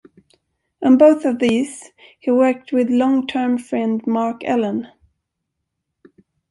On 0.81 0.97
both 0.97 1.25
of 1.25 1.37
these 1.37 1.91
he 2.19 2.31
worked 2.31 2.71
with 2.73 2.89
long 2.89 3.27
term 3.27 3.59
friend 3.59 4.01
Mark 4.07 4.43
Ellen. 4.43 4.87